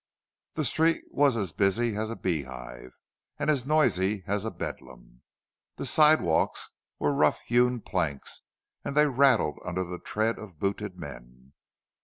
[0.55, 2.97] The street was as busy as a beehive
[3.37, 5.21] and as noisy as a bedlam.
[5.75, 8.41] The sidewalks were rough hewn planks
[8.83, 11.53] and they rattled under the tread of booted men.